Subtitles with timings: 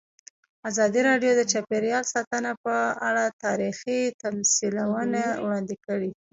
[0.69, 2.75] ازادي راډیو د چاپیریال ساتنه په
[3.07, 6.11] اړه تاریخي تمثیلونه وړاندې کړي.